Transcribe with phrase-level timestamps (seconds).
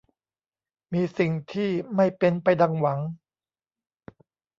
[0.93, 2.99] มีสิ่งที่ไม่เป็นไปดังหวัง